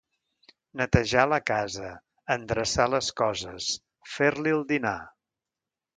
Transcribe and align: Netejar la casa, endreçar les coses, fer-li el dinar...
Netejar 0.79 1.25
la 1.33 1.39
casa, 1.49 1.91
endreçar 2.37 2.89
les 2.97 3.13
coses, 3.23 3.71
fer-li 4.15 4.59
el 4.61 4.69
dinar... 4.73 4.99